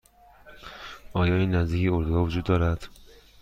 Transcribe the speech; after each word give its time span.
آیا 1.13 1.35
این 1.35 1.55
نزدیکی 1.55 1.87
اردوگاه 1.87 2.23
وجود 2.23 2.43
دارد؟ 2.43 2.87